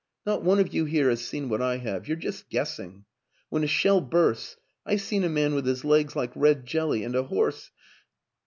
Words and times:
Not 0.25 0.41
one 0.41 0.57
of 0.59 0.73
you 0.73 0.85
here 0.85 1.09
has 1.11 1.23
seen 1.23 1.47
what 1.47 1.61
I 1.61 1.77
have 1.77 2.07
you're 2.07 2.17
just 2.17 2.49
guessing. 2.49 3.05
When 3.49 3.63
a 3.63 3.67
shell 3.67 4.01
bursts.... 4.01 4.57
I've 4.83 5.01
seen 5.01 5.23
a 5.23 5.29
man 5.29 5.53
with 5.53 5.67
his 5.67 5.85
legs 5.85 6.15
like 6.15 6.31
red 6.33 6.65
jelly 6.65 7.03
and 7.03 7.15
a 7.15 7.21
horse 7.21 7.69